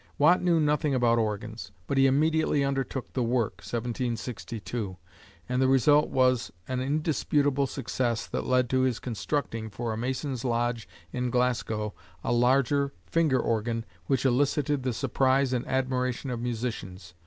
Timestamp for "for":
9.69-9.93